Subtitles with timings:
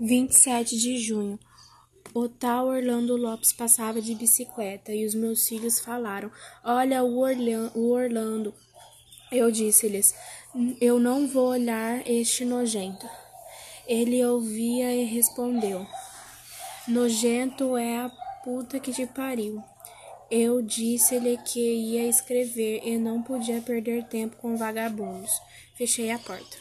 [0.00, 1.38] 27 de junho.
[2.14, 6.30] O tal Orlando Lopes passava de bicicleta e os meus filhos falaram:
[6.64, 7.20] Olha o,
[7.74, 8.54] o Orlando.
[9.30, 10.14] Eu disse-lhes:
[10.80, 13.08] Eu não vou olhar este nojento.
[13.86, 15.86] Ele ouvia e respondeu:
[16.86, 18.08] Nojento é a
[18.44, 19.62] puta que te pariu.
[20.30, 25.32] Eu disse-lhe que ia escrever e não podia perder tempo com vagabundos.
[25.74, 26.56] Fechei a porta.